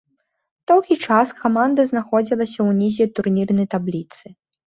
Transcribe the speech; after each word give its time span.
Доўгі 0.69 0.95
час 1.09 1.33
каманда 1.41 1.85
знаходзілася 1.91 2.59
ўнізе 2.71 3.05
турнірнай 3.19 3.67
табліцы. 3.77 4.25